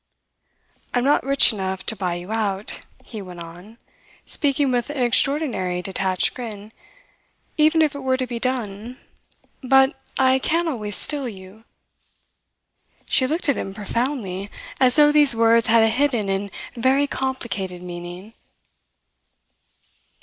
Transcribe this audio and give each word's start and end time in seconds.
"I 0.95 0.97
am 0.97 1.03
not 1.05 1.23
rich 1.23 1.53
enough 1.53 1.85
to 1.85 1.95
buy 1.95 2.15
you 2.15 2.31
out," 2.31 2.79
he 3.05 3.21
went 3.21 3.39
on, 3.39 3.77
speaking 4.25 4.71
with 4.71 4.89
an 4.89 4.97
extraordinary 4.99 5.83
detached 5.83 6.33
grin, 6.33 6.71
"even 7.55 7.83
if 7.83 7.93
it 7.93 7.99
were 7.99 8.17
to 8.17 8.25
be 8.25 8.39
done; 8.39 8.97
but 9.61 9.95
I 10.17 10.39
can 10.39 10.67
always 10.67 10.95
steal 10.95 11.29
you." 11.29 11.65
She 13.11 13.27
looked 13.27 13.47
at 13.47 13.57
him 13.57 13.75
profoundly, 13.75 14.49
as 14.79 14.95
though 14.95 15.11
these 15.11 15.35
words 15.35 15.67
had 15.67 15.83
a 15.83 15.89
hidden 15.89 16.29
and 16.29 16.49
very 16.73 17.05
complicated 17.05 17.83
meaning. 17.83 18.33